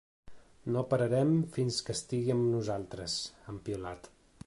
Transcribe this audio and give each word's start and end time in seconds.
No 0.75 0.83
pararem 0.93 1.35
fins 1.57 1.79
que 1.89 1.97
estigui 1.99 2.35
amb 2.37 2.49
nosaltres, 2.57 3.23
han 3.51 3.65
piulat. 3.69 4.15